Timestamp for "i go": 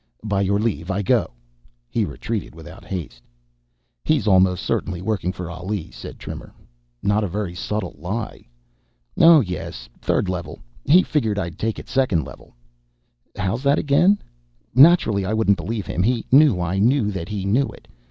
0.89-1.29